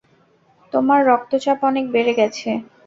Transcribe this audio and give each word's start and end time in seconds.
তোমার 0.73 0.99
রক্তচাপ 1.07 1.59
অনেক 1.69 1.85
বেড়ে 1.93 2.13
গেছে। 2.19 2.49